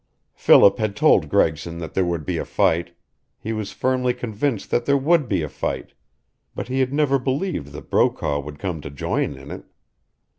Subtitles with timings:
[0.33, 2.95] Philip had told Gregson that there would be a fight.
[3.39, 5.93] He was firmly convinced that there would be a fight.
[6.55, 9.65] But he had never believed that Brokaw would come to join in it.